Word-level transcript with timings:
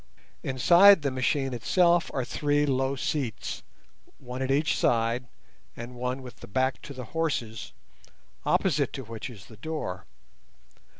Inside 0.41 1.03
the 1.03 1.11
machine 1.11 1.53
itself 1.53 2.09
are 2.11 2.25
three 2.25 2.65
low 2.65 2.95
seats, 2.95 3.61
one 4.17 4.41
at 4.41 4.49
each 4.49 4.75
side, 4.75 5.27
and 5.77 5.93
one 5.93 6.23
with 6.23 6.37
the 6.37 6.47
back 6.47 6.81
to 6.81 6.93
the 6.95 7.03
horses, 7.13 7.71
opposite 8.43 8.93
to 8.93 9.03
which 9.03 9.29
is 9.29 9.45
the 9.45 9.57
door. 9.57 10.05